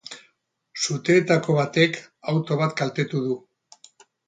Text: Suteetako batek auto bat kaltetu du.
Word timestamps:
Suteetako 0.83 1.59
batek 1.59 2.01
auto 2.35 2.59
bat 2.65 2.75
kaltetu 2.83 3.25
du. 3.29 3.39